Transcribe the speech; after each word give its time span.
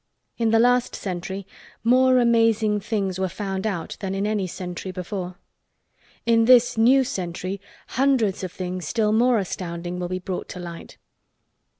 In 0.39 0.49
the 0.49 0.57
last 0.57 0.95
century 0.95 1.45
more 1.83 2.17
amazing 2.17 2.79
things 2.79 3.19
were 3.19 3.29
found 3.29 3.67
out 3.67 3.97
than 3.99 4.15
in 4.15 4.25
any 4.25 4.47
century 4.47 4.91
before. 4.91 5.35
In 6.25 6.45
this 6.45 6.75
new 6.75 7.03
century 7.03 7.61
hundreds 7.89 8.43
of 8.43 8.51
things 8.51 8.87
still 8.87 9.11
more 9.13 9.37
astounding 9.37 9.99
will 9.99 10.09
be 10.09 10.17
brought 10.17 10.49
to 10.49 10.59
light. 10.59 10.97